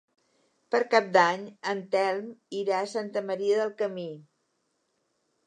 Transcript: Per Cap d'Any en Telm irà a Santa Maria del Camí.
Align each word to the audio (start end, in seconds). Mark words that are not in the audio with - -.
Per 0.75 0.79
Cap 0.93 1.11
d'Any 1.17 1.43
en 1.73 1.83
Telm 1.97 2.33
irà 2.61 2.81
a 2.81 2.89
Santa 2.95 3.25
Maria 3.29 3.61
del 3.61 3.77
Camí. 3.83 4.09